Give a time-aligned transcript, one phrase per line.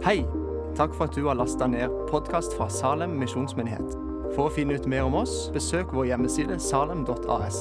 [0.00, 0.22] Hei!
[0.78, 3.98] Takk for at du har lasta ned podkast fra Salem misjonsmyndighet.
[4.32, 7.58] For å finne ut mer om oss, besøk vår hjemmeside salem.as.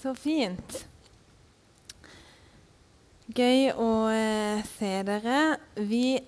[0.00, 0.80] Så fint.
[3.30, 5.38] Gøy å eh, se dere.
[5.78, 6.18] Vi,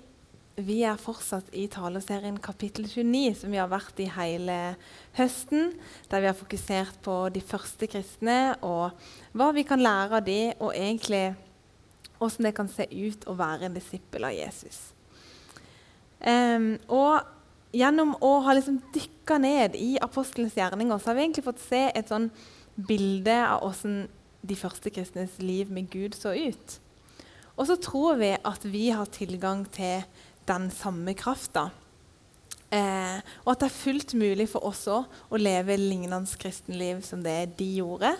[0.63, 4.77] vi er fortsatt i taleserien kapittel 29, som vi har vært i hele
[5.19, 5.73] høsten.
[6.15, 8.93] Der vi har fokusert på de første kristne og
[9.35, 11.33] hva vi kan lære av dem, og egentlig
[12.23, 14.81] hvordan det kan se ut å være en disippel av Jesus.
[16.23, 21.47] Um, og gjennom å ha liksom dykka ned i apostelens gjerninger så har vi egentlig
[21.49, 22.29] fått se et sånn
[22.77, 24.05] bilde av hvordan
[24.43, 26.79] de første kristnes liv med Gud så ut.
[27.57, 30.03] Og så tror vi at vi har tilgang til
[30.49, 31.69] den samme krafta.
[32.73, 35.03] Eh, og at det er fullt mulig for oss å
[35.37, 38.15] leve lignende kristenliv som det de gjorde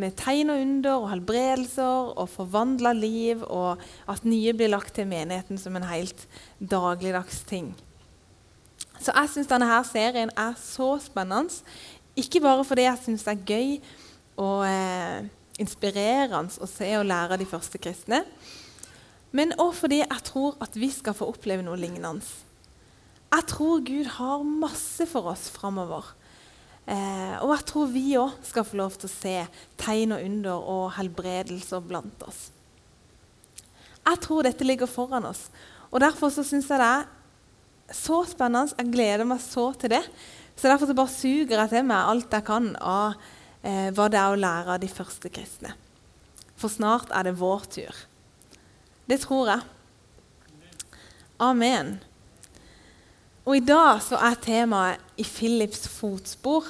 [0.00, 5.08] med tegn og under og helbredelser og forvandla liv, og at nye blir lagt til
[5.10, 6.26] menigheten som en helt
[6.58, 7.72] dagligdags ting.
[9.02, 11.62] Så jeg syns denne her serien er så spennende.
[12.16, 13.70] Ikke bare fordi jeg syns det er gøy
[14.40, 15.28] og eh,
[15.60, 18.22] inspirerende å se og lære de første kristne,
[19.32, 22.24] men òg fordi jeg tror at vi skal få oppleve noe lignende.
[23.32, 26.10] Jeg tror Gud har masse for oss framover.
[26.82, 29.36] Eh, og jeg tror vi òg skal få lov til å se
[29.78, 32.48] tegn og under og helbredelser blant oss.
[34.02, 35.46] Jeg tror dette ligger foran oss,
[35.92, 37.10] og derfor så syns jeg det er
[37.94, 38.74] så spennende.
[38.78, 40.02] Jeg gleder meg så til det.
[40.56, 43.14] Så derfor så bare suger jeg til meg alt jeg kan av
[43.62, 45.74] eh, hva det er å lære av de første kristne.
[46.58, 48.00] For snart er det vår tur.
[49.08, 49.62] Det tror jeg.
[51.42, 51.96] Amen.
[53.42, 56.66] Og I dag så er temaet 'I Philips fotspor',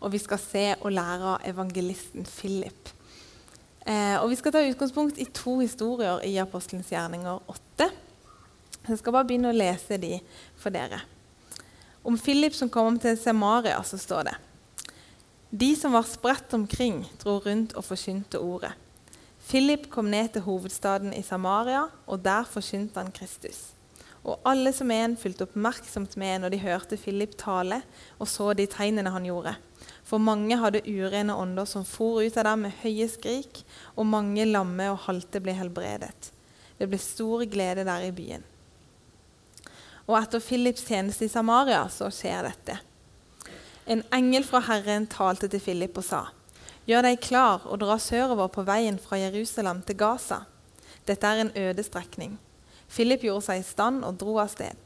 [0.00, 2.90] og vi skal se og lære av evangelisten Philip.
[3.86, 7.90] Eh, og Vi skal ta utgangspunkt i to historier i Apostelens gjerninger 8.
[8.88, 10.18] Jeg skal bare begynne å lese de
[10.56, 11.02] for dere.
[12.04, 14.34] Om Philip som kom til Samaria, så står det
[15.50, 18.72] De som var spredt omkring, dro rundt og forkynte ordet.
[19.48, 23.73] Philip kom ned til hovedstaden i Samaria, og der forkynte han Kristus.
[24.24, 27.82] Og alle som en fulgte oppmerksomt med når de hørte Philip tale
[28.18, 29.52] og så de tegnene han gjorde.
[30.04, 33.60] For mange hadde urene ånder som for ut av dem med høye skrik,
[33.96, 36.30] og mange lamme og halte ble helbredet.
[36.78, 38.44] Det ble stor glede der i byen.
[40.04, 42.78] Og etter Philips tjeneste i Samaria så skjer dette.
[43.84, 46.24] En engel fra Herren talte til Philip og sa:"
[46.84, 50.42] Gjør deg klar og dra sørover på veien fra Jerusalem til Gaza.
[51.08, 52.38] Dette er en øde strekning.
[52.94, 54.78] Philip gjorde seg i stand og dro av sted.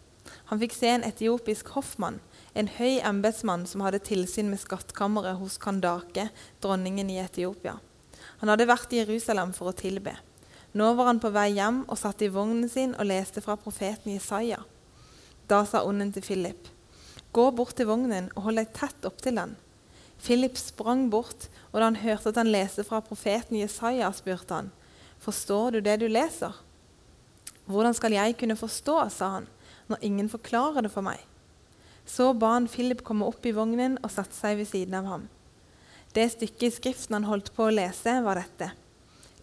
[0.49, 2.23] Han fikk se en etiopisk hoffmann,
[2.57, 6.31] en høy embetsmann som hadde tilsyn med skattkammeret hos Kandake,
[6.65, 7.77] dronningen i Etiopia.
[8.41, 10.15] Han hadde vært i Jerusalem for å tilbe.
[10.73, 14.15] Nå var han på vei hjem og satt i vognen sin og leste fra profeten
[14.15, 14.63] Jesaja.
[15.49, 16.69] Da sa ånden til Philip,
[17.33, 19.57] gå bort til vognen og hold deg tett opptil den.
[20.19, 24.73] Philip sprang bort, og da han hørte at han leste fra profeten Jesaja, spurte han,
[25.21, 26.57] forstår du det du leser?
[27.69, 29.49] Hvordan skal jeg kunne forstå, sa han,
[29.93, 31.21] når ingen forklarer det for meg.
[32.09, 35.27] Så ba han Philip komme opp i vognen og satte seg ved siden av ham.
[36.17, 38.71] Det stykket i Skriften han holdt på å lese, var dette.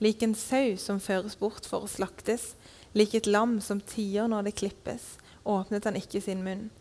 [0.01, 2.55] Lik en sau som føres bort for å slaktes,
[2.97, 5.05] lik et lam som tier når det klippes,
[5.45, 6.71] åpnet han ikke sin munn.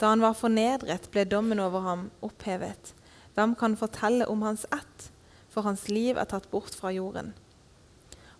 [0.00, 2.94] Da han var fornedret, ble dommen over ham opphevet.
[3.36, 5.10] Hvem kan fortelle om hans ett?
[5.52, 7.34] For hans liv er tatt bort fra jorden.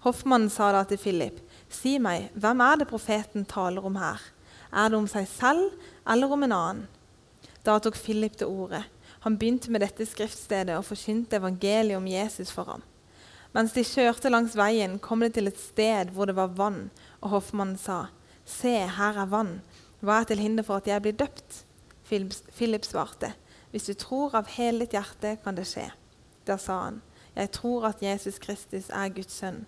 [0.02, 1.43] Hoffmannen sa da til Philip,
[1.74, 4.22] Si meg, hvem er det profeten taler om her?
[4.70, 5.72] Er det om seg selv
[6.10, 6.84] eller om en annen?
[7.64, 8.82] Da tok Philip til orde.
[9.24, 12.82] Han begynte med dette skriftstedet og forkynte evangeliet om Jesus for ham.
[13.54, 16.90] Mens de kjørte langs veien, kom de til et sted hvor det var vann,
[17.22, 18.08] og hoffmannen sa,
[18.44, 19.54] Se, her er vann.
[20.04, 21.62] Hva er til hinder for at jeg blir døpt?
[22.04, 23.32] Philip svarte,
[23.70, 25.86] Hvis du tror av hele ditt hjerte, kan det skje.
[26.44, 27.02] Da sa han,
[27.34, 29.64] Jeg tror at Jesus Kristus er Guds sønn.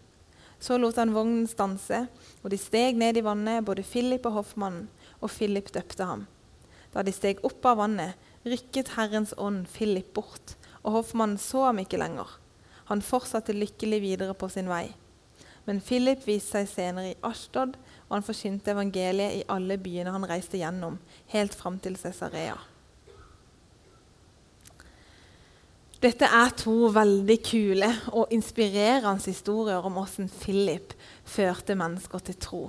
[0.60, 2.06] Så lot han vognen stanse,
[2.42, 4.88] og de steg ned i vannet, både Philip og hoffmannen,
[5.20, 6.24] og Philip døpte ham.
[6.94, 8.16] Da de steg opp av vannet,
[8.46, 12.38] rykket Herrens ånd Philip bort, og hoffmannen så ham ikke lenger.
[12.86, 14.86] Han fortsatte lykkelig videre på sin vei.
[15.66, 17.74] Men Philip viste seg senere i Ashtod,
[18.06, 21.00] og han forsynte evangeliet i alle byene han reiste gjennom,
[21.34, 22.54] helt fram til Cesarea.
[26.06, 30.92] Dette er to veldig kule og inspirerende historier om hvordan Philip
[31.26, 32.60] førte mennesker til tro.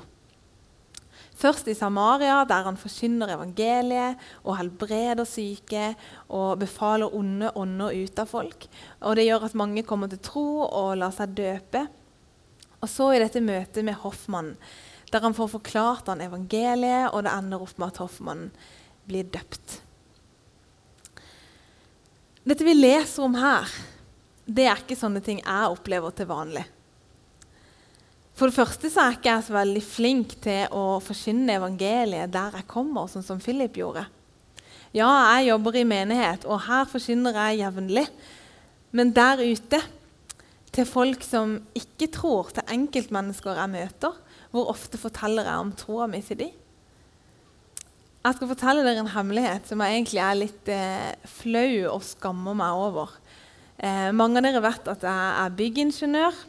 [1.38, 5.92] Først i Samaria, der han forkynner evangeliet og helbreder syke
[6.34, 8.66] og befaler onde ånder ut av folk.
[9.06, 11.86] Og Det gjør at mange kommer til tro og lar seg døpe.
[12.82, 14.58] Og så i dette møtet med hoffmannen,
[15.14, 18.50] der han får forklart han evangeliet, og det ender opp med at hoffmannen
[19.06, 19.84] blir døpt.
[22.48, 23.68] Dette vi leser om her,
[24.48, 26.62] det er ikke sånne ting jeg opplever til vanlig.
[28.40, 32.56] For det første så er ikke jeg så veldig flink til å forkynne evangeliet der
[32.56, 34.06] jeg kommer, sånn som Philip gjorde.
[34.96, 38.06] Ja, jeg jobber i menighet, og her forkynner jeg jevnlig.
[38.96, 39.82] Men der ute,
[40.72, 44.16] til folk som ikke tror, til enkeltmennesker jeg møter,
[44.56, 46.56] hvor ofte forteller jeg om troa mi til dem?
[48.28, 52.58] Jeg skal fortelle dere en hemmelighet som jeg egentlig er litt eh, flau og skammer
[52.60, 53.14] meg over.
[53.80, 56.42] Eh, mange av dere vet at jeg er byggingeniør,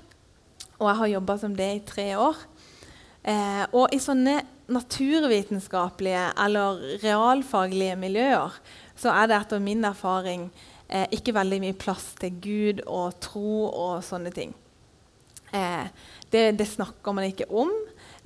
[0.80, 2.40] og jeg har jobba som det i tre år.
[3.30, 4.40] Eh, og i sånne
[4.74, 8.58] naturvitenskapelige eller realfaglige miljøer
[8.98, 10.48] så er det etter min erfaring
[10.90, 14.50] eh, ikke veldig mye plass til Gud og tro og sånne ting.
[15.54, 15.86] Eh,
[16.34, 17.70] det, det snakker man ikke om.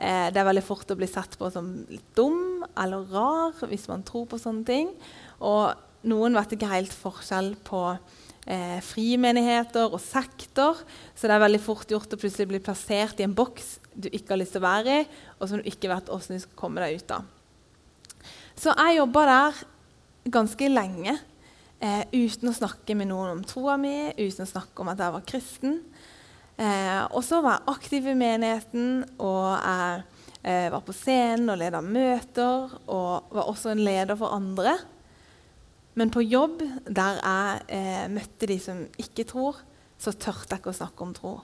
[0.02, 3.86] Eh, det er veldig fort å bli sett på som litt dum eller rar hvis
[3.90, 4.90] man tror på sånne ting.
[5.38, 5.70] Og
[6.10, 10.80] noen vet ikke helt forskjell på eh, frimenigheter og sektor.
[11.14, 14.34] Så det er veldig fort gjort å plutselig bli plassert i en boks du ikke
[14.34, 15.06] har lyst til å være i,
[15.38, 17.28] og som du ikke vet hvordan du skal komme deg ut av.
[18.56, 19.60] Så jeg jobba der
[20.32, 21.14] ganske lenge
[21.82, 25.14] eh, uten å snakke med noen om troa mi, uten å snakke om at jeg
[25.16, 25.78] var kristen.
[26.62, 30.02] Eh, og så var jeg aktiv i menigheten, og jeg
[30.46, 32.76] eh, var på scenen og leda møter.
[32.86, 34.76] Og var også en leder for andre.
[35.98, 39.58] Men på jobb, der jeg eh, møtte de som ikke tror,
[40.00, 41.34] så tørte jeg ikke å snakke om tro.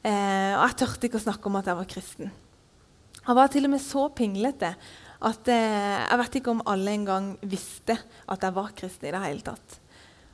[0.00, 2.30] Eh, og jeg tørte ikke å snakke om at jeg var kristen.
[3.20, 4.70] Jeg var til og med så pinglete
[5.20, 9.20] at eh, jeg vet ikke om alle engang visste at jeg var kristen i det
[9.26, 9.76] hele tatt.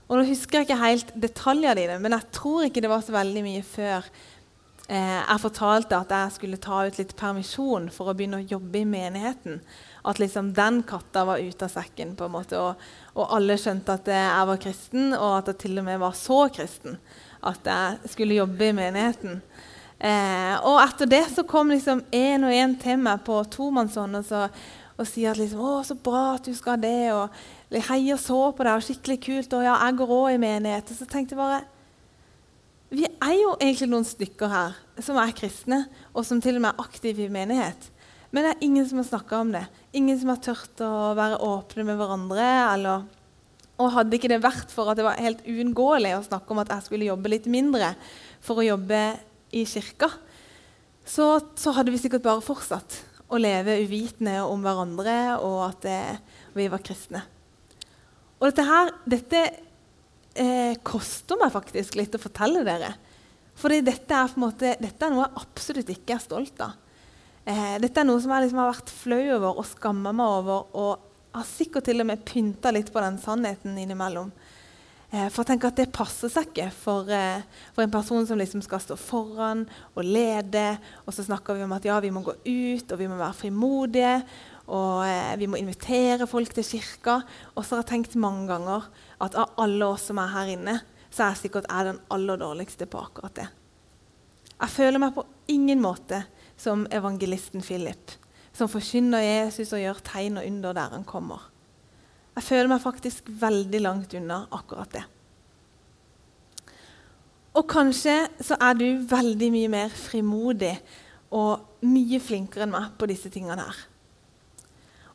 [0.06, 3.14] Og nå husker jeg ikke helt detaljene det, men jeg tror ikke det var så
[3.16, 4.06] veldig mye før
[4.86, 8.84] eh, jeg fortalte at jeg skulle ta ut litt permisjon for å begynne å jobbe
[8.84, 9.58] i menigheten.
[10.06, 12.86] At liksom den katta var ute av sekken, på en måte, og,
[13.18, 16.44] og alle skjønte at jeg var kristen, og at jeg til og med var så
[16.54, 17.00] kristen
[17.46, 19.40] at jeg skulle jobbe i menigheten.
[19.98, 24.58] Eh, og etter det så kom liksom en og en til meg på tomannshånd og,
[24.96, 27.30] og sier at liksom, 'Å, så bra at du skal det.' og
[27.74, 29.56] jeg heier så på det, og skikkelig kult.
[29.58, 30.92] Og ja, jeg går òg i menighet.
[30.92, 31.64] Og så tenkte jeg bare
[32.94, 35.82] Vi er jo egentlig noen stykker her som er kristne,
[36.14, 37.90] og som til og med er aktive i menighet.
[38.30, 39.64] Men det er ingen som har snakka om det.
[39.96, 42.46] Ingen som har turt å være åpne med hverandre.
[42.76, 43.06] Eller,
[43.76, 46.72] og hadde ikke det vært for at det var helt uunngåelig å snakke om at
[46.74, 47.92] jeg skulle jobbe litt mindre
[48.44, 49.02] for å jobbe
[49.56, 50.08] i kirka,
[51.06, 52.98] så, så hadde vi sikkert bare fortsatt
[53.30, 56.02] å leve uvitende om hverandre og at det,
[56.56, 57.22] vi var kristne.
[58.36, 59.42] Og dette her, dette
[60.36, 62.92] eh, koster meg faktisk litt å fortelle dere.
[63.56, 64.18] Fordi dette
[64.60, 66.76] dette er noe jeg absolutt ikke er stolt av.
[67.46, 70.68] Eh, dette er noe som jeg liksom har vært flau over og skamma meg over.
[70.76, 71.06] Og
[71.36, 74.30] har sikkert til og med pynta litt på den sannheten innimellom.
[75.12, 78.38] Eh, for jeg tenker at det passer seg ikke for, eh, for, en person som
[78.40, 80.78] liksom skal stå foran og lede.
[81.06, 83.40] Og så snakker vi om at ja, vi må gå ut, og vi må være
[83.40, 84.16] frimodige
[84.66, 87.20] og eh, vi må invitere folk til kirka.
[87.54, 88.88] Og så har jeg tenkt mange ganger
[89.22, 90.76] at av alle oss som er her inne,
[91.10, 93.48] så er jeg sikkert jeg den aller dårligste på akkurat det.
[94.56, 96.22] Jeg føler meg på ingen måte
[96.58, 98.14] som evangelisten Philip,
[98.56, 101.50] som forkynner Jesus og gjør tegn og under der han kommer.
[102.36, 105.04] Jeg føler meg faktisk veldig langt unna akkurat det.
[107.56, 110.74] Og kanskje så er du veldig mye mer frimodig
[111.36, 113.78] og mye flinkere enn meg på disse tingene her.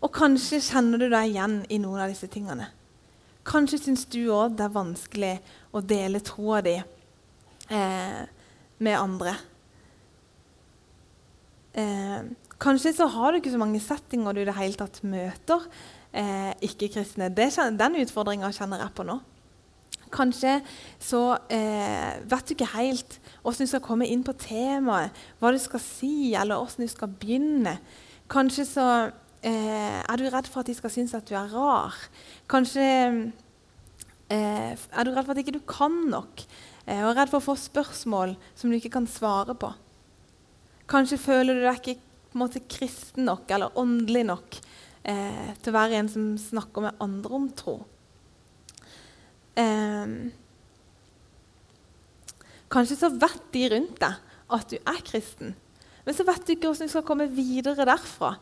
[0.02, 2.72] Og kanskje kjenner du deg igjen i noen av disse tingene.
[3.48, 5.34] Kanskje syns du òg det er vanskelig
[5.74, 8.22] å dele troa di eh,
[8.82, 9.34] med andre.
[11.74, 12.22] Eh,
[12.62, 15.66] kanskje så har du ikke så mange settinger du i det hele tatt møter
[16.14, 17.32] eh, ikke-kristne.
[17.34, 19.20] Den utfordringa kjenner jeg på nå.
[20.12, 20.58] Kanskje
[21.00, 25.60] så eh, vet du ikke helt hvordan du skal komme inn på temaet, hva du
[25.62, 27.78] skal si, eller hvordan du skal begynne.
[28.32, 28.88] Kanskje så
[29.46, 31.96] eh, er du redd for at de skal synes at du er rar?
[32.52, 32.84] Kanskje
[34.32, 36.46] eh, er du redd for at ikke du kan nok?
[36.86, 39.72] Eh, og redd for å få spørsmål som du ikke kan svare på?
[40.92, 44.60] Kanskje føler du deg ikke måte kristen nok eller åndelig nok
[45.04, 47.78] eh, til å være en som snakker med andre om tro.
[49.60, 50.14] Eh,
[52.72, 55.56] kanskje så vet de rundt deg at du er kristen,
[56.06, 58.36] men så vet du ikke hvordan du skal komme videre derfra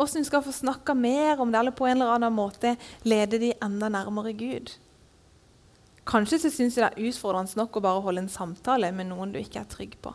[0.00, 3.38] hvordan hun skal få snakka mer om det, eller på en eller annen måte lede
[3.38, 4.72] de enda nærmere Gud.
[6.08, 9.34] Kanskje så syns du det er utfordrende nok å bare holde en samtale med noen
[9.34, 10.14] du ikke er trygg på.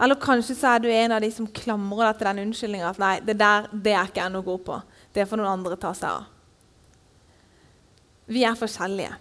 [0.00, 3.00] Eller kanskje så er du en av de som klamrer deg til den unnskyldninga at
[3.02, 4.78] nei, det der det er ikke jeg noe god på.
[5.12, 6.30] Det får noen andre ta seg av.
[8.30, 9.12] Vi er forskjellige.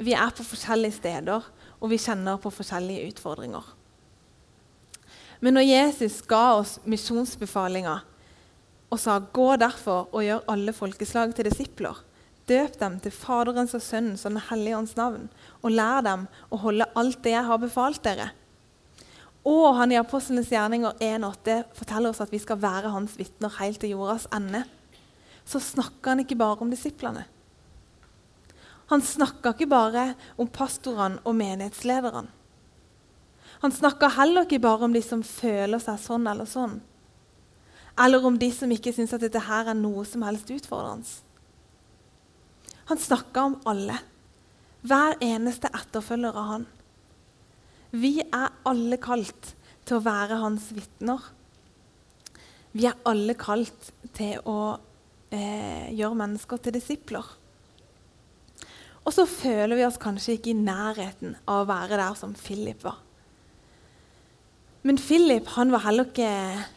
[0.00, 1.44] Vi er på forskjellige steder,
[1.82, 3.66] og vi kjenner på forskjellige utfordringer.
[5.42, 7.98] Men når Jesus ga oss misjonsbefalinga
[8.92, 12.04] og sa 'gå derfor og gjør alle folkeslag til disipler',
[12.48, 15.30] døp dem til Faderens og Sønnens og Den hellige ånds navn,
[15.62, 18.30] og lær dem å holde alt det jeg har befalt dere.
[19.44, 23.80] Og han i Apostlenes gjerninger 1,8 forteller oss at vi skal være hans vitner helt
[23.80, 24.64] til jordas ende.
[25.44, 27.24] Så snakker han ikke bare om disiplene.
[28.86, 32.28] Han snakker ikke bare om pastorene og menighetslederne.
[33.62, 36.80] Han snakker heller ikke bare om de som føler seg sånn eller sånn.
[38.00, 41.08] Eller om de som ikke syns at dette her er noe som helst utfordrende.
[42.88, 43.98] Han snakka om alle.
[44.82, 46.64] Hver eneste etterfølger av han.
[47.92, 49.52] Vi er alle kalt
[49.84, 51.20] til å være hans vitner.
[52.72, 54.58] Vi er alle kalt til å
[55.30, 57.28] eh, gjøre mennesker til disipler.
[59.02, 62.84] Og så føler vi oss kanskje ikke i nærheten av å være der som Philip
[62.86, 63.00] var.
[64.82, 66.30] Men Philip han var heller ikke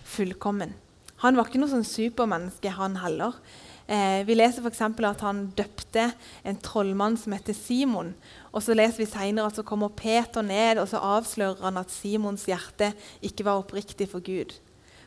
[0.06, 0.76] fullkommen.
[1.26, 3.38] Han var ikke noe sånn supermenneske, han heller.
[3.86, 4.82] Eh, vi leser f.eks.
[4.82, 6.08] at han døpte
[6.46, 8.14] en trollmann som heter Simon.
[8.52, 11.94] Og så leser vi senere at så kommer Peter ned og så avslører han at
[11.94, 12.92] Simons hjerte
[13.26, 14.56] ikke var oppriktig for Gud.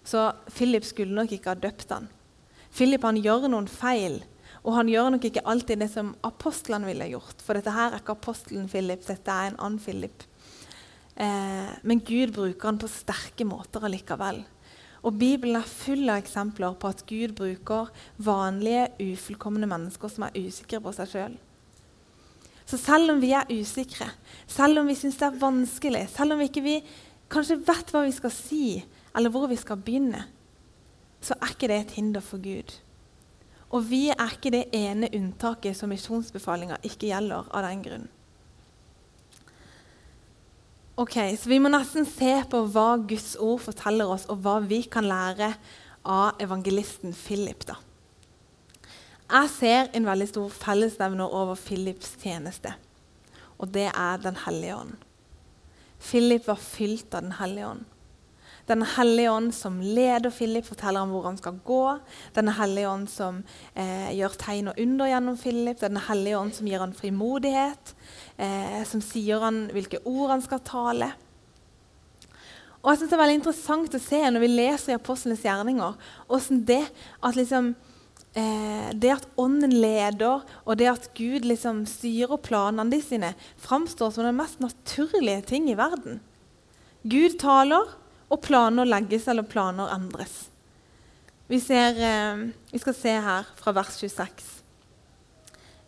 [0.06, 2.08] Så Philip skulle nok ikke ha døpt han.
[2.74, 4.20] Philip han gjør noen feil,
[4.62, 7.42] og han gjør nok ikke alltid det som apostlene ville gjort.
[7.44, 10.26] For dette her er ikke apostelen Philip, dette er en annen Philip.
[11.18, 14.44] Eh, men Gud bruker han på sterke måter allikevel.
[15.08, 17.88] Og Bibelen er full av eksempler på at Gud bruker
[18.20, 21.36] vanlige, ufullkomne mennesker som er usikre på seg sjøl.
[22.68, 24.10] Så selv om vi er usikre,
[24.44, 26.74] selv om vi syns det er vanskelig, selv om vi ikke vi
[27.32, 28.66] kanskje vet hva vi skal si,
[29.16, 30.26] eller hvor vi skal begynne,
[31.24, 32.76] så er ikke det et hinder for Gud.
[33.72, 38.06] Og vi er ikke det ene unntaket som misjonsbefalinga ikke gjelder av den grunn.
[40.98, 44.80] Ok, Så vi må nesten se på hva Guds ord forteller oss, og hva vi
[44.82, 45.52] kan lære
[46.02, 47.62] av evangelisten Philip.
[47.66, 47.76] da.
[49.30, 52.74] Jeg ser en veldig stor fellesnevner over Philips tjeneste,
[53.58, 54.96] og det er Den hellige ånd.
[56.00, 57.84] Philip var fylt av Den hellige ånd.
[58.66, 61.98] Den hellige ånd som leder Philip, forteller ham hvor han skal gå.
[62.34, 63.44] Den hellige ånd som
[63.76, 65.80] eh, gjør tegn og under gjennom Philip.
[65.80, 67.94] Den hellige ånd som gir ham frimodighet
[68.38, 71.10] eh, som sier han hvilke ord han skal tale.
[72.78, 75.96] Og jeg synes Det er veldig interessant å se når vi leser i apostlenes gjerninger,
[76.30, 77.72] hvordan det at, liksom,
[78.38, 84.14] eh, det at Ånden leder, og det at Gud liksom styrer planene de sine, framstår
[84.14, 86.22] som den mest naturlige ting i verden.
[87.02, 87.96] Gud taler,
[88.28, 90.48] og planer legges eller planer endres.
[91.48, 94.57] Vi, ser, eh, vi skal se her fra vers 26.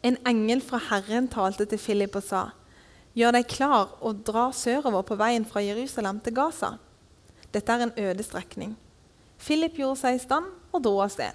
[0.03, 2.49] En engel fra Herren talte til Philip og sa:"
[3.15, 6.77] Gjør deg klar og dra sørover på veien fra Jerusalem til Gaza.
[7.53, 8.77] Dette er en øde strekning.
[9.39, 11.35] Philip gjorde seg i stand og dro av sted.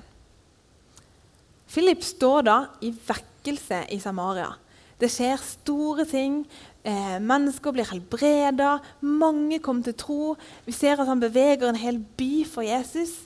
[1.67, 4.53] Philip står da i vekkelse i Samaria.
[5.01, 6.45] Det skjer store ting.
[6.85, 8.77] Eh, mennesker blir helbreda.
[9.01, 10.35] Mange kommer til tro.
[10.65, 13.25] Vi ser at han beveger en hel by for Jesus.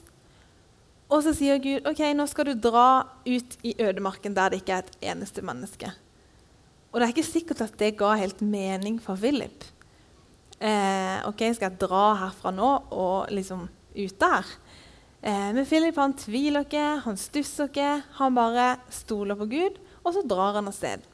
[1.10, 4.78] Og så sier Gud ok, nå skal du dra ut i ødemarken der det ikke
[4.78, 5.90] er et eneste menneske.
[6.90, 9.64] Og det er ikke sikkert at det ga helt mening for Philip.
[10.60, 14.50] Eh, ok, skal jeg dra herfra nå og liksom ut der?
[15.22, 17.92] Eh, men Philip han tviler ikke, han stusser ikke.
[18.18, 21.06] Han bare stoler på Gud, og så drar han av sted.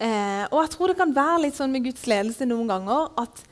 [0.00, 3.42] Eh, og jeg tror det kan være litt sånn med Guds ledelse noen ganger at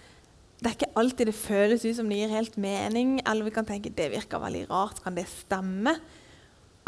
[0.58, 3.18] det er ikke alltid det føles ut som det gir helt mening.
[3.22, 4.98] Eller vi kan tenke det virker veldig rart.
[5.04, 5.94] Kan det stemme?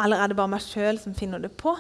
[0.01, 1.77] Eller er det bare meg sjøl som finner det på?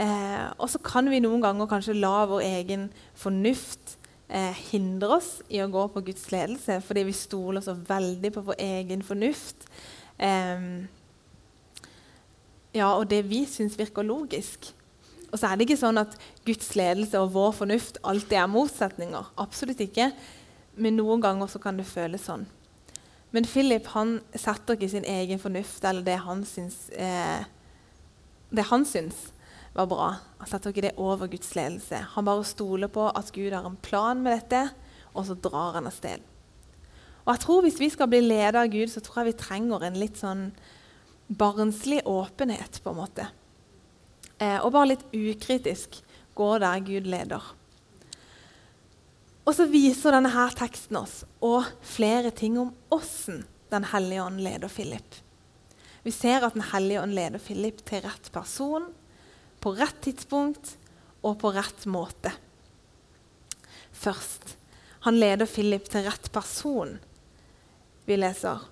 [0.00, 2.86] Eh, og så kan vi noen ganger kanskje la vår egen
[3.20, 3.98] fornuft
[4.32, 8.46] eh, hindre oss i å gå på Guds ledelse, fordi vi stoler så veldig på
[8.48, 9.68] vår egen fornuft.
[10.16, 10.64] Eh,
[12.80, 14.72] ja, og det vi syns virker logisk.
[15.30, 19.34] Og så er det ikke sånn at Guds ledelse og vår fornuft alltid er motsetninger.
[19.42, 20.08] Absolutt ikke.
[20.80, 22.46] Men noen ganger så kan det føles sånn.
[23.30, 27.44] Men Philip han setter ikke sin egen fornuft eller det han syns, eh,
[28.50, 29.28] det han syns
[29.76, 30.08] var bra.
[30.40, 32.00] Han setter ikke det over Guds ledelse.
[32.16, 34.64] Han bare stoler på at Gud har en plan med dette,
[35.14, 36.26] og så drar han av sted.
[37.26, 39.84] Og jeg tror Hvis vi skal bli ledet av Gud, så tror jeg vi trenger
[39.84, 40.50] en litt sånn
[41.28, 42.80] barnslig åpenhet.
[42.82, 43.28] på en måte.
[44.38, 46.02] Eh, og bare litt ukritisk
[46.34, 47.42] gå der Gud leder.
[49.50, 54.38] Og så viser denne her teksten oss og flere ting om åssen Den hellige ånd
[54.42, 55.16] leder Philip.
[56.06, 58.86] Vi ser at Den hellige ånd leder Philip til rett person,
[59.58, 60.76] på rett tidspunkt
[61.26, 62.30] og på rett måte.
[63.90, 64.54] Først
[65.02, 67.00] han leder Philip til rett person.
[68.06, 68.62] Vi leser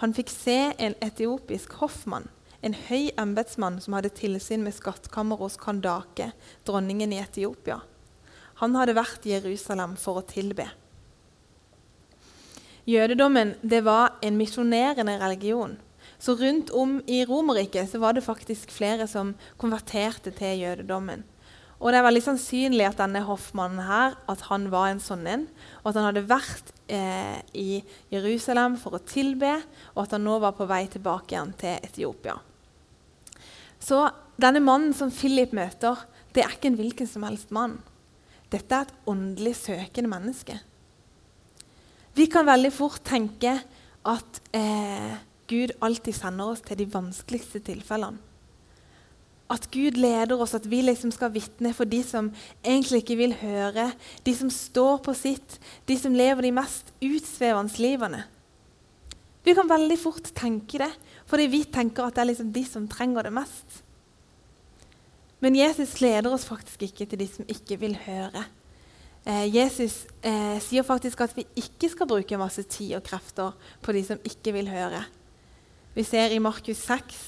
[0.00, 2.30] han fikk se en etiopisk hoffmann,
[2.64, 6.32] en høy embetsmann som hadde tilsyn med skattkammeret hos Kandake,
[6.64, 7.82] dronningen i Etiopia.
[8.60, 10.68] Han hadde vært i Jerusalem for å tilbe.
[12.84, 15.78] Jødedommen var en misjonerende religion.
[16.20, 21.24] Så rundt om i Romerriket var det faktisk flere som konverterte til jødedommen.
[21.80, 25.46] Og det er veldig sannsynlig at denne hoffmannen her, at han var en sånn en,
[25.82, 27.82] og at han hadde vært eh, i
[28.14, 29.56] Jerusalem for å tilbe,
[29.92, 32.38] og at han nå var på vei tilbake igjen til Etiopia.
[33.84, 34.06] Så
[34.40, 37.76] denne mannen som Philip møter, det er ikke en hvilken som helst mann.
[38.54, 40.58] Dette er et åndelig søkende menneske.
[42.14, 43.56] Vi kan veldig fort tenke
[44.06, 45.16] at eh,
[45.50, 48.20] Gud alltid sender oss til de vanskeligste tilfellene.
[49.50, 52.30] At Gud leder oss, at vi liksom skal vitne for de som
[52.64, 53.90] egentlig ikke vil høre,
[54.24, 55.58] de som står på sitt,
[55.88, 58.22] de som lever de mest utsvevende livene.
[59.44, 60.88] Vi kan veldig fort tenke det,
[61.28, 63.82] fordi vi tenker at det er liksom de som trenger det mest.
[65.44, 68.46] Men Jesus leder oss faktisk ikke til de som ikke vil høre.
[69.28, 73.52] Eh, Jesus eh, sier faktisk at vi ikke skal bruke masse tid og krefter
[73.84, 75.02] på de som ikke vil høre.
[75.94, 77.18] Vi ser i Markus 6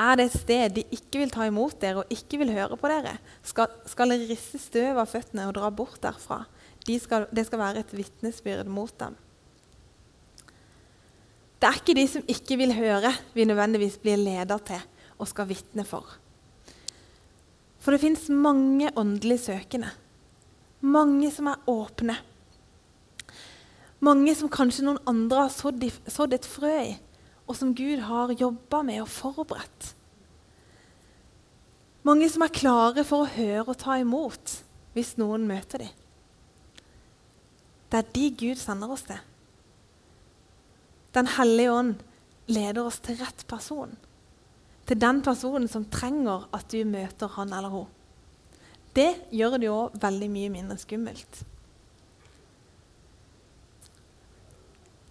[0.00, 2.88] er det et sted de ikke vil ta imot dere og ikke vil høre på
[2.88, 6.46] dere, skal, skal dere risse støv av føttene og dra bort derfra.
[6.86, 9.18] De skal, det skal være et vitnesbyrd mot dem.
[11.60, 14.80] Det er ikke de som ikke vil høre, vi nødvendigvis blir leder til
[15.20, 16.19] og skal vitne for.
[17.80, 19.90] For det fins mange åndelig søkende.
[20.80, 22.16] Mange som er åpne.
[24.00, 25.54] Mange som kanskje noen andre har
[26.12, 26.98] sådd et frø i
[27.50, 29.88] og som Gud har jobba med og forberedt.
[32.06, 34.54] Mange som er klare for å høre og ta imot
[34.94, 35.96] hvis noen møter dem.
[37.90, 39.18] Det er de Gud sender oss til.
[41.10, 42.04] Den hellige ånd
[42.46, 43.96] leder oss til rett person.
[44.90, 47.86] Til den personen som trenger at du møter han eller hun.
[48.90, 51.44] Det gjør det jo veldig mye mindre skummelt.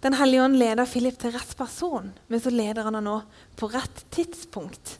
[0.04, 3.16] Den hellige ånd leder Philip til rett person, men så leder han han nå
[3.56, 4.98] på rett tidspunkt.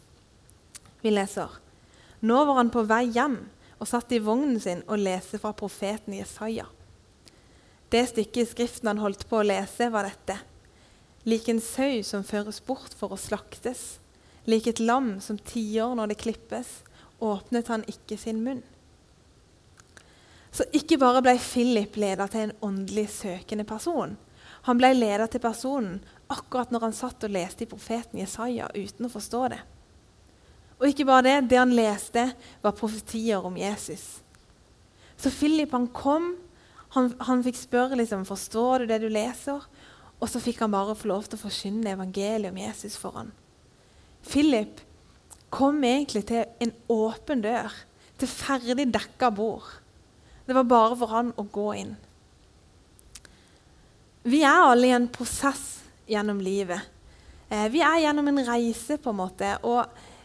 [1.05, 1.61] Vi leser
[2.25, 3.37] Nå var han på vei hjem
[3.77, 6.65] og satt i vognen sin og leste fra profeten Jesaja.
[7.93, 10.41] Det stykket i Skriften han holdt på å lese, var dette.
[11.29, 14.00] Lik en sau som føres bort for å slaktes,
[14.51, 16.81] lik et lam som tiår når det klippes,
[17.21, 18.63] åpnet han ikke sin munn.
[20.51, 24.17] Så ikke bare ble Philip leda til en åndelig søkende person,
[24.63, 29.09] han ble leder til personen akkurat når han satt og leste i profeten Jesaja uten
[29.09, 29.61] å forstå det.
[30.81, 32.27] Og ikke bare det, det han leste,
[32.63, 34.21] var profetier om Jesus.
[35.21, 36.33] Så Philip han kom,
[36.97, 39.65] han, han fikk spørre liksom, forstår du det du leser,
[40.21, 43.33] og så fikk han bare få lov til å forkynne evangeliet om Jesus for han.
[44.27, 44.81] Philip
[45.51, 47.73] kom egentlig til en åpen dør,
[48.21, 49.67] til ferdig dekka bord.
[50.47, 51.95] Det var bare for han å gå inn.
[54.27, 55.81] Vi er alle i en prosess
[56.11, 56.83] gjennom livet.
[57.49, 59.55] Eh, vi er gjennom en reise, på en måte.
[59.65, 59.81] Og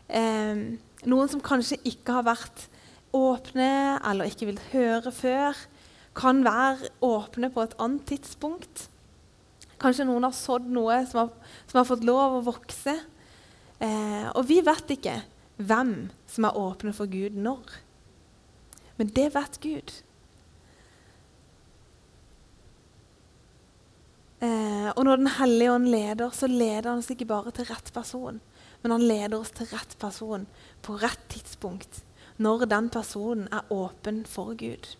[0.09, 0.65] eh,
[1.07, 2.67] noen som kanskje ikke har vært
[3.15, 5.55] åpne eller ikke vil høre før,
[6.15, 8.87] kan være åpne på et annet tidspunkt.
[9.81, 11.31] Kanskje noen har sådd noe som har,
[11.67, 12.95] som har, fått lov å vokse.
[13.83, 15.19] Eh, og vi vet ikke
[15.57, 17.79] hvem som er åpne for Gud når.
[18.99, 19.93] Men det vet Gud.
[24.45, 27.91] Eh, og når Den hellige ånd leder, så leder han oss ikke bare til rett
[27.93, 28.41] person,
[28.83, 30.45] men han leder oss til rett person
[30.85, 32.03] på rett tidspunkt,
[32.37, 34.91] når den personen er åpen for Gud.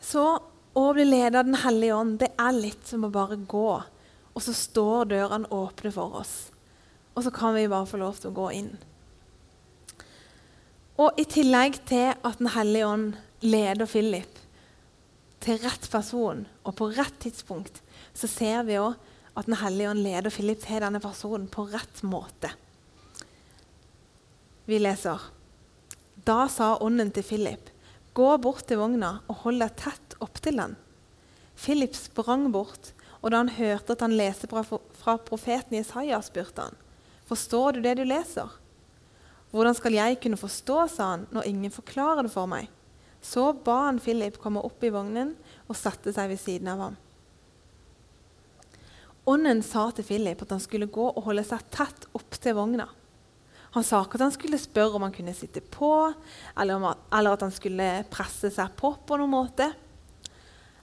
[0.00, 0.24] Så
[0.74, 3.82] å bli ledet av Den hellige ånd, det er litt som å bare gå,
[4.40, 6.48] og så står dørene åpne for oss.
[7.12, 8.70] Og så kan vi bare få lov til å gå inn.
[10.96, 14.38] Og i tillegg til at Den hellige ånd leder Philip,
[15.44, 17.82] til rett person og på rett tidspunkt,
[18.16, 18.96] så ser vi òg
[19.36, 22.48] at Den hellige ånd leder Philip til denne personen på rett måte.
[24.64, 25.20] Vi leser
[26.24, 27.68] Da sa ånden til Philip,
[28.16, 30.80] gå bort til vogna og hold deg tett opptil den.
[31.60, 36.78] Philip sprang bort, og da han hørte at han leste fra profeten Isaiah, spurte han,
[37.28, 38.48] forstår du det du leser?
[39.50, 42.70] Hvordan skal jeg kunne forstå, sa han, når ingen forklarer det for meg?
[43.20, 45.34] Så ba han Philip komme opp i vognen
[45.66, 46.96] og satte seg ved siden av ham.
[49.28, 52.88] Ånden sa til Philip at han skulle gå og holde seg tett opp til vogna.
[53.76, 55.90] Han sa ikke at han skulle spørre om han kunne sitte på,
[56.58, 59.68] eller, at, eller at han skulle presse seg på på noen måte.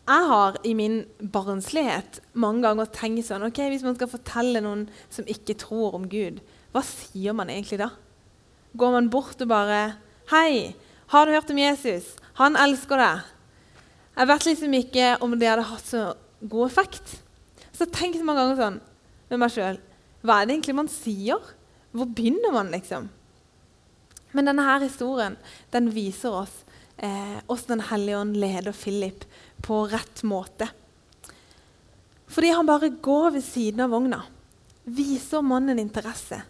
[0.08, 4.86] Jeg har i min barnslighet mange ganger tenkt sånn ok, Hvis man skal fortelle noen
[5.12, 6.40] som ikke tror om Gud,
[6.72, 7.90] hva sier man egentlig da?
[8.78, 9.98] Går man bort og bare
[10.32, 10.76] 'Hei,
[11.08, 12.16] har du hørt om Jesus?
[12.36, 13.26] Han elsker deg.'
[14.18, 16.14] Jeg vet liksom ikke om det hadde hatt så
[16.48, 17.20] god effekt.
[17.74, 18.80] Så jeg tenkte mange ganger sånn
[19.30, 19.78] med meg sjøl
[20.24, 21.38] Hva er det egentlig man sier?
[21.92, 23.10] Hvor begynner man, liksom?
[24.32, 25.38] Men denne her historien
[25.72, 26.64] den viser oss
[26.98, 29.27] eh, hvordan Den hellige ånd leder Philip
[29.62, 30.70] på rett måte.
[32.28, 34.22] Fordi han bare går ved siden av vogna,
[34.84, 36.42] viser mannen interesse.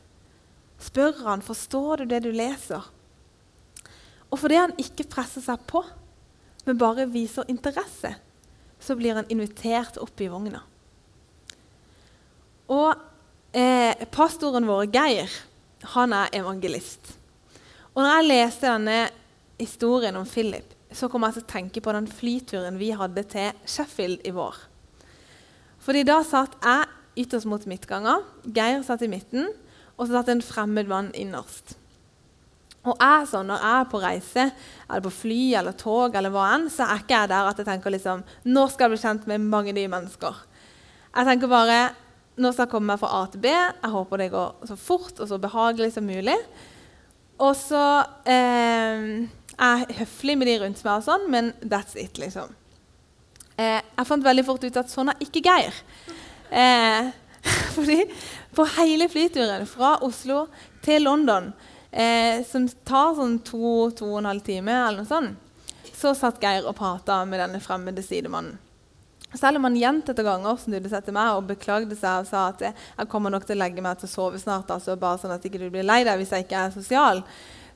[0.81, 2.85] Spør han, forstår du det du leser?
[4.27, 5.83] Og fordi han ikke presser seg på,
[6.67, 8.11] men bare viser interesse,
[8.79, 10.61] så blir han invitert opp i vogna.
[12.67, 12.89] Og
[13.55, 15.31] eh, pastoren vår, Geir,
[15.95, 17.13] han er evangelist.
[17.93, 18.97] Og når jeg leste denne
[19.57, 23.55] historien om Philip, så kom jeg til å tenke på den flyturen vi hadde til
[23.67, 24.55] Sheffield i vår.
[25.83, 26.87] Fordi da satt jeg
[27.23, 28.23] ytterst mot midtganger,
[28.55, 29.49] Geir satt i midten,
[29.97, 31.75] og så satt en fremmed mann innerst.
[32.87, 34.43] Og jeg, så, Når jeg er på reise,
[34.87, 37.67] eller på fly eller tog, eller hva enn, så er ikke jeg der at jeg
[37.67, 40.43] tenker liksom, nå skal jeg bli kjent med mange nye mennesker.
[41.17, 41.79] Jeg tenker bare
[42.37, 43.49] nå skal jeg komme meg fra A til B.
[43.49, 46.37] Jeg håper det går så fort og så behagelig som mulig.
[47.41, 47.83] Og så
[48.29, 49.25] eh,
[49.57, 52.17] er høflig med de rundt meg, og sånn, men that's it.
[52.21, 52.53] liksom.
[53.57, 55.79] Eh, jeg fant veldig fort ut at sånn er ikke Geir.
[56.51, 57.09] Eh,
[57.75, 58.03] fordi
[58.55, 60.45] på hele flyturen fra Oslo
[60.85, 61.51] til London,
[61.91, 65.43] eh, som tar sånn to, to og en halv time, eller noe sånt,
[65.97, 68.59] så satt Geir og prata med denne fremmede sidemannen.
[69.35, 72.61] Selv om han gjentatte ganger snudde seg til meg og beklagde seg og sa at
[72.63, 75.43] jeg kommer nok til å legge meg til å sove snart, altså bare sånn at
[75.43, 77.21] du ikke blir lei deg hvis jeg ikke er sosial,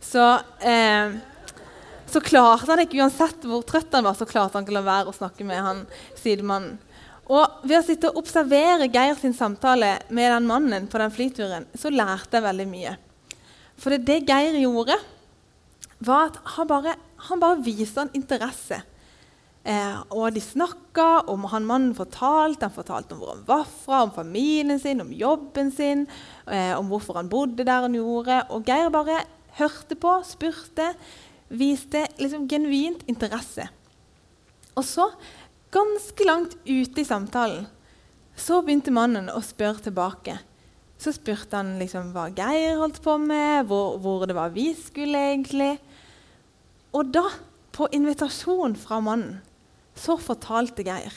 [0.01, 0.27] så,
[0.63, 1.17] eh,
[2.13, 4.85] så klarte han ikke, uansett hvor trøtt han var, så klarte han ikke å la
[4.87, 5.83] være å snakke med han
[6.19, 6.79] sidemannen.
[7.31, 11.67] Og ved å sitte og observere Geir sin samtale med den mannen på den flyturen,
[11.77, 12.95] så lærte jeg veldig mye.
[13.79, 14.97] For det, det Geir gjorde,
[16.03, 16.95] var at han bare,
[17.29, 18.81] han bare viste han interesse
[19.61, 22.65] Eh, og de snakka om han mannen fortalte.
[22.65, 26.07] Han fortalte om hvor han var fra, om familien sin, om jobben sin,
[26.47, 28.41] eh, om hvorfor han bodde der han gjorde.
[28.49, 29.21] Og Geir bare
[29.59, 30.93] hørte på, spurte,
[31.51, 33.67] viste liksom genuint interesse.
[34.75, 35.09] Og så,
[35.71, 37.67] ganske langt ute i samtalen,
[38.35, 40.37] så begynte mannen å spørre tilbake.
[41.01, 45.19] Så spurte han liksom hva Geir holdt på med, hvor, hvor det var vi skulle
[45.33, 45.73] egentlig.
[46.95, 47.25] Og da,
[47.75, 49.41] på invitasjon fra mannen,
[49.97, 51.13] så fortalte Geir.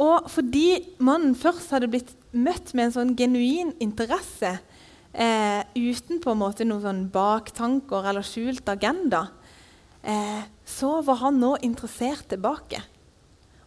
[0.00, 4.54] Og fordi mannen først hadde blitt møtt med en sånn genuin interesse
[5.12, 9.26] eh, uten på en måte noen sånn baktanker eller skjult agenda,
[10.02, 12.82] eh, så var han nå interessert tilbake.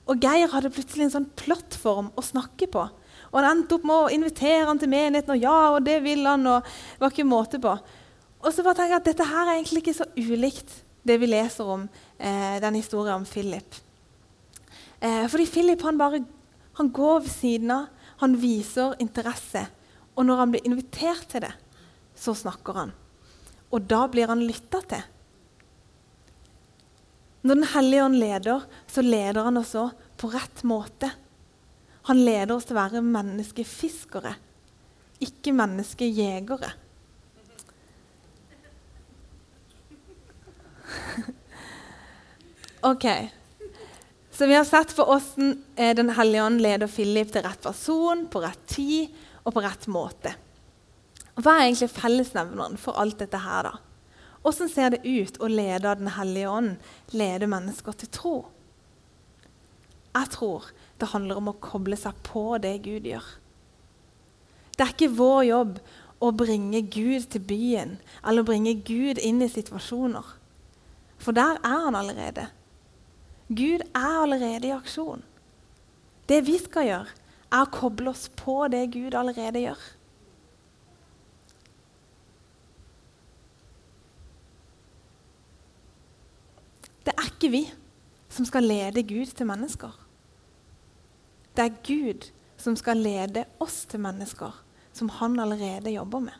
[0.08, 2.84] Og Geir hadde plutselig en sånn plattform å snakke på.
[3.32, 6.26] Og Han endte opp med å invitere han til menigheten, og ja, og det vil
[6.28, 6.46] han.
[6.48, 7.78] og det var ikke måte på.
[8.44, 11.28] Og så bare tenker jeg at Dette her er egentlig ikke så ulikt det vi
[11.28, 11.88] leser om
[12.20, 13.76] eh, den historien om Philip.
[15.00, 16.24] Eh, fordi Philip han bare
[16.78, 19.66] han går ved siden av, han viser interesse.
[20.14, 21.54] Og når han blir invitert til det,
[22.16, 22.94] så snakker han.
[23.74, 25.04] Og da blir han lytta til.
[27.44, 31.10] Når Den hellige ånd leder, så leder han oss òg på rett måte.
[32.08, 34.36] Han leder oss til å være menneskefiskere,
[35.24, 36.74] ikke menneskejegere.
[42.84, 43.06] Ok.
[44.34, 48.26] Så vi har sett på hvordan eh, Den hellige ånd leder Philip til rett person,
[48.28, 49.08] på rett tid
[49.44, 50.36] og på rett måte.
[51.34, 53.78] Hva er egentlig fellesnevneren for alt dette her, da?
[54.44, 56.76] Hvordan ser det ut å lede Den hellige ånd,
[57.16, 58.36] lede mennesker til tro?
[60.14, 60.68] Jeg tror
[61.00, 63.26] det handler om å koble seg på det Gud gjør.
[64.76, 65.80] Det er ikke vår jobb
[66.24, 70.26] å bringe Gud til byen eller bringe Gud inn i situasjoner.
[71.24, 72.50] For der er han allerede.
[73.48, 75.24] Gud er allerede i aksjon.
[76.30, 77.18] Det vi skal gjøre,
[77.54, 79.82] er å koble oss på det Gud allerede gjør.
[87.04, 87.64] Det er ikke vi
[88.34, 89.92] som skal lede Gud til mennesker.
[91.54, 94.56] Det er Gud som skal lede oss til mennesker
[94.94, 96.38] som han allerede jobber med.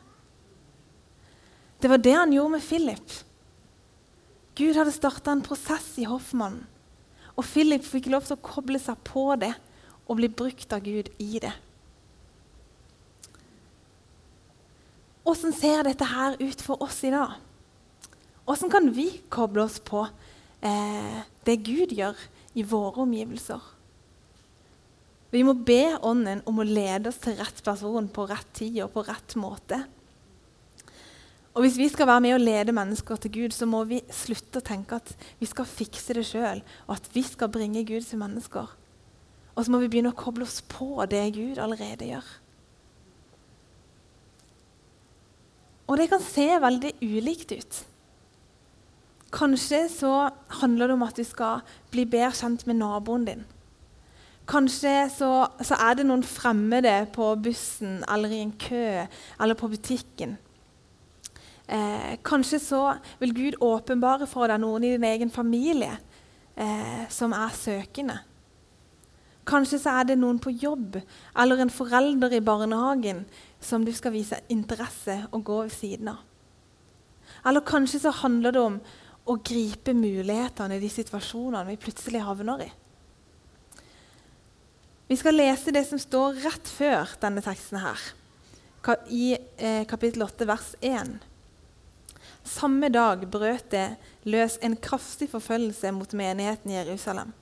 [1.82, 3.14] Det var det han gjorde med Philip.
[4.56, 6.64] Gud hadde starta en prosess i hoffmannen.
[7.34, 9.50] Og Philip fikk lov til å koble seg på det
[10.04, 11.52] og bli brukt av Gud i det.
[15.24, 17.38] Åssen ser dette her ut for oss i dag?
[18.44, 20.02] Åssen kan vi koble oss på
[20.60, 22.18] eh, det Gud gjør
[22.52, 23.72] i våre omgivelser?
[25.32, 28.92] Vi må be Ånden om å lede oss til rett person på rett tid og
[28.94, 29.80] på rett måte.
[31.54, 34.60] Og Hvis vi skal være med å lede mennesker til Gud, så må vi slutte
[34.60, 38.20] å tenke at vi skal fikse det sjøl, og at vi skal bringe Gud til
[38.20, 38.70] mennesker.
[39.54, 42.28] Og så må vi begynne å koble oss på det Gud allerede gjør.
[45.84, 47.80] Og det kan se veldig ulikt ut.
[49.34, 50.12] Kanskje så
[50.60, 51.62] handler det om at du skal
[51.92, 53.44] bli bedre kjent med naboen din.
[54.48, 55.30] Kanskje så,
[55.64, 60.36] så er det noen fremmede på bussen eller i en kø eller på butikken
[61.66, 65.94] Eh, kanskje så vil Gud åpenbare for deg noen i din egen familie
[66.56, 68.18] eh, som er søkende.
[69.44, 70.96] Kanskje så er det noen på jobb
[71.40, 73.24] eller en forelder i barnehagen
[73.60, 76.22] som du skal vise interesse og gå ved siden av.
[77.44, 78.78] Eller kanskje så handler det om
[79.24, 82.70] å gripe mulighetene i de situasjonene vi plutselig havner i.
[85.08, 88.00] Vi skal lese det som står rett før denne teksten her,
[89.12, 91.16] i eh, kapittel 8, vers 1.
[92.44, 93.86] Samme dag brøt det
[94.28, 97.32] løs en kraftig forfølgelse mot menigheten i Jerusalem.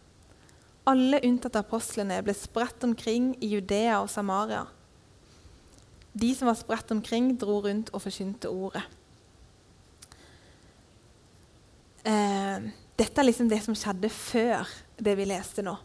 [0.88, 4.64] Alle unntatt apostlene ble spredt omkring i Judea og Samaria.
[6.12, 8.82] De som var spredt omkring, dro rundt og forkynte ordet.
[12.02, 12.66] Eh,
[12.98, 14.68] dette er liksom det som skjedde før
[14.98, 15.76] det vi leste nå.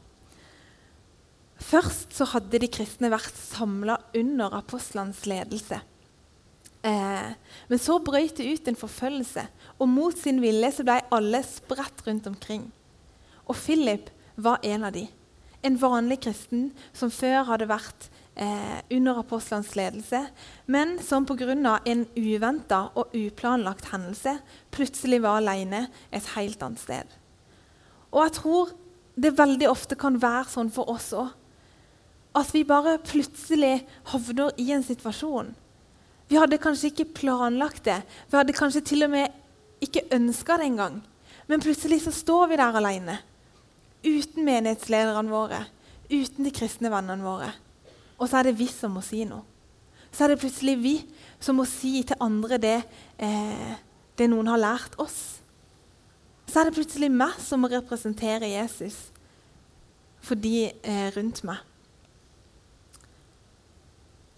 [1.62, 5.80] Først så hadde de kristne vært samla under apostlenes ledelse.
[6.86, 7.32] Eh,
[7.70, 9.46] men så brøt det ut en forfølgelse,
[9.78, 12.68] og mot sin vilje så ble alle spredt rundt omkring.
[13.46, 15.08] Og Philip var en av de.
[15.66, 20.22] En vanlig kristen som før hadde vært eh, under apostlenes ledelse,
[20.66, 21.80] men som pga.
[21.86, 24.38] en uventa og uplanlagt hendelse
[24.72, 27.06] plutselig var alene et helt annet sted.
[28.12, 28.72] Og jeg tror
[29.18, 31.34] det veldig ofte kan være sånn for oss òg.
[32.38, 33.82] At vi bare plutselig
[34.14, 35.56] havner i en situasjon
[36.28, 38.02] vi hadde kanskje ikke planlagt det.
[38.28, 41.00] Vi hadde kanskje til og med ikke ønska det engang.
[41.48, 43.20] Men plutselig så står vi der alene.
[44.06, 45.64] Uten menighetslederne våre,
[46.12, 47.50] uten de kristne vennene våre.
[48.18, 49.44] Og så er det vi som må si noe.
[50.12, 50.96] Så er det plutselig vi
[51.44, 52.78] som må si til andre det,
[53.20, 53.74] eh,
[54.18, 55.40] det noen har lært oss.
[56.48, 59.10] Så er det plutselig meg som må representere Jesus
[60.24, 61.60] for de eh, rundt meg.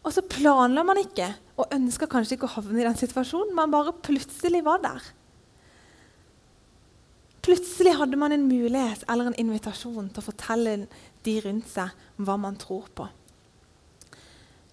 [0.04, 1.28] Og så planla man ikke
[1.60, 3.54] og ønska kanskje ikke å havne i den situasjonen.
[3.56, 5.04] Man bare plutselig var der.
[7.46, 10.76] Plutselig hadde man en mulighet eller en invitasjon til å fortelle
[11.24, 13.08] de rundt seg hva man tror på.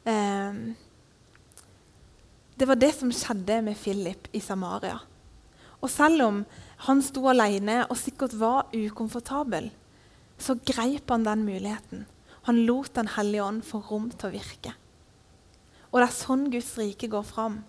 [0.07, 0.59] Eh,
[2.57, 4.99] det var det som skjedde med Philip i Samaria.
[5.83, 6.43] Og selv om
[6.89, 9.71] han sto alene og sikkert var ukomfortabel,
[10.39, 12.07] så greip han den muligheten.
[12.49, 14.73] Han lot Den hellige ånd få rom til å virke.
[15.91, 17.63] Og det er sånn Guds rike går fram.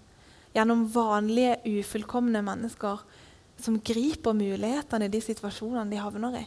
[0.55, 3.03] Gjennom vanlige, ufullkomne mennesker
[3.57, 6.45] som griper mulighetene i de situasjonene de havner i.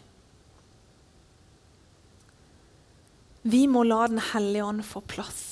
[3.43, 5.45] Vi må la Den hellige ånd få plass.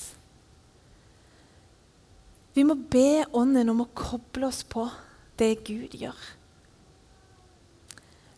[2.53, 4.83] Vi må be Ånden om å koble oss på
[5.39, 6.17] det Gud gjør.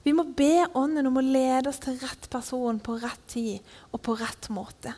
[0.03, 4.01] Vi må be Ånden om å lede oss til rett person på rett tid og
[4.05, 4.93] på rett måte.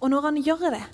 [0.00, 0.86] Og når han gjør det,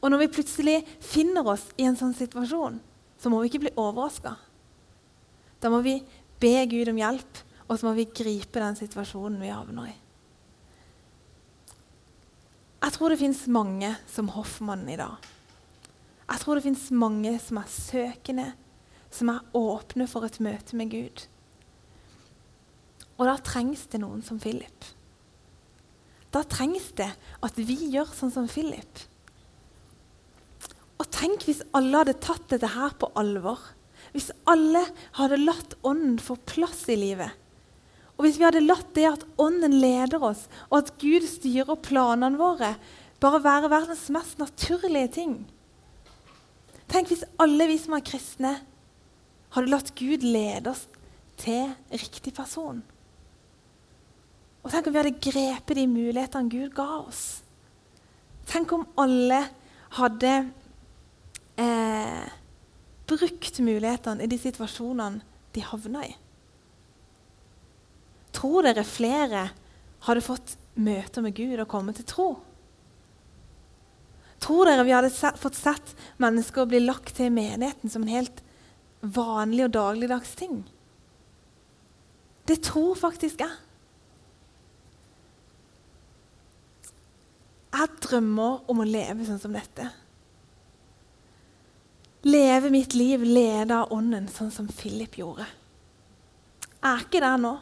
[0.00, 2.80] og når vi plutselig finner oss i en sånn situasjon,
[3.16, 4.34] så må vi ikke bli overraska.
[5.64, 5.96] Da må vi
[6.42, 9.94] be Gud om hjelp, og så må vi gripe den situasjonen vi havner i.
[12.84, 15.30] Jeg tror det fins mange som hoffmannen i dag.
[16.28, 18.50] Jeg tror det fins mange som er søkende,
[19.08, 21.24] som er åpne for et møte med Gud.
[23.16, 24.90] Og da trengs det noen som Philip.
[26.34, 27.08] Da trengs det
[27.46, 29.04] at vi gjør sånn som Philip.
[31.00, 33.62] Og tenk hvis alle hadde tatt dette her på alvor.
[34.14, 34.84] Hvis alle
[35.18, 37.32] hadde latt Ånden få plass i livet.
[38.14, 42.38] Og hvis vi hadde latt det at Ånden leder oss, og at Gud styrer planene
[42.38, 42.76] våre,
[43.22, 45.34] bare være verdens mest naturlige ting.
[46.90, 48.54] Tenk hvis alle vi som er kristne,
[49.54, 50.84] hadde latt Gud lede oss
[51.40, 52.82] til riktig person.
[54.64, 57.24] Og tenk om vi hadde grepet de mulighetene Gud ga oss.
[58.48, 59.42] Tenk om alle
[59.98, 60.32] hadde
[61.60, 62.24] eh,
[63.10, 65.22] brukt mulighetene i de situasjonene
[65.54, 66.14] de havna i.
[68.34, 69.48] Tror dere flere
[70.08, 72.28] hadde fått møter med Gud og kommet til tro?
[74.42, 78.42] Tror dere vi hadde fått sett mennesker bli lagt til i menigheten som en helt
[79.00, 80.64] vanlig og dagligdags ting?
[82.44, 83.60] Det tror faktisk jeg.
[87.74, 89.88] Jeg drømmer om å leve sånn som dette.
[92.24, 95.44] Leve mitt liv ledet av Ånden, sånn som Philip gjorde.
[96.80, 97.52] Jeg er ikke der nå,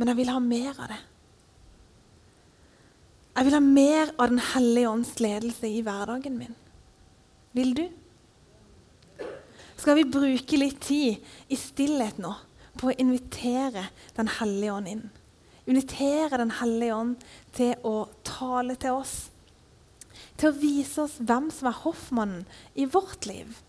[0.00, 1.00] men jeg vil ha mer av det.
[3.36, 6.56] Jeg vil ha mer av Den hellige ånds ledelse i hverdagen min.
[7.56, 7.86] Vil du?
[9.80, 12.34] Skal vi bruke litt tid i stillhet nå
[12.80, 15.06] på å invitere Den hellige ånd inn?
[15.64, 17.24] Invitere Den hellige ånd
[17.56, 19.29] til å tale til oss.
[20.40, 23.60] Til å vise oss hvem som er hoffmannen i vårt liv.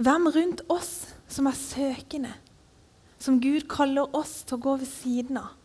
[0.00, 0.92] Hvem rundt oss
[1.28, 2.32] som er søkende,
[3.20, 5.56] som Gud kaller oss til å gå ved siden av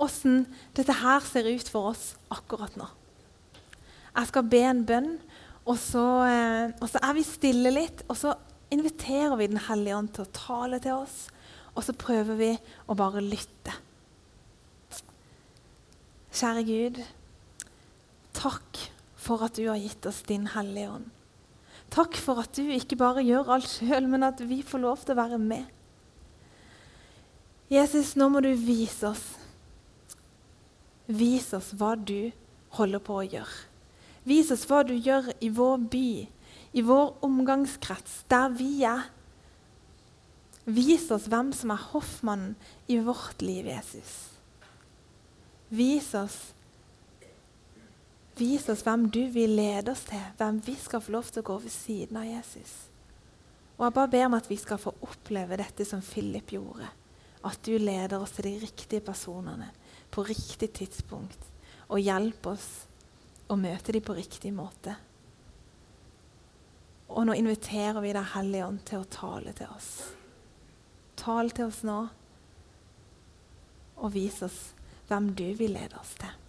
[0.00, 0.44] åssen
[0.76, 2.88] dette her ser ut for oss akkurat nå.
[4.10, 5.12] Jeg skal be en bønn,
[5.68, 8.02] og så, eh, og så, er vi stille litt.
[8.08, 8.34] Og så
[8.72, 11.28] inviterer vi Den hellige ånd til å tale til oss,
[11.76, 12.58] og så prøver vi
[12.88, 13.74] å bare lytte.
[16.30, 17.00] Kjære Gud,
[18.38, 18.84] takk
[19.18, 21.08] for at du har gitt oss din Hellige Ånd.
[21.90, 25.16] Takk for at du ikke bare gjør alt sjøl, men at vi får lov til
[25.16, 25.66] å være med.
[27.70, 29.26] Jesus, nå må du vise oss
[31.10, 32.30] Vis oss hva du
[32.76, 33.66] holder på å gjøre.
[34.30, 36.10] Vis oss hva du gjør i vår by,
[36.70, 39.08] i vår omgangskrets, der vi er.
[40.70, 42.54] Vis oss hvem som er hoffmannen
[42.86, 44.29] i vårt liv, Jesus.
[45.70, 46.38] Vis oss,
[48.34, 51.46] vis oss hvem du vil lede oss til, hvem vi skal få lov til å
[51.46, 52.72] gå ved siden av Jesus.
[53.78, 56.88] Og Jeg bare ber om at vi skal få oppleve dette som Philip gjorde.
[57.46, 59.70] At du leder oss til de riktige personene
[60.10, 61.46] på riktig tidspunkt
[61.86, 62.68] og hjelper oss
[63.50, 64.96] å møte dem på riktig måte.
[67.10, 69.88] Og nå inviterer vi Deg, Hellige Ånd, til å tale til oss.
[71.18, 71.96] Tal til oss nå,
[74.00, 74.60] og vis oss
[75.10, 76.39] hvem du vil lede oss til.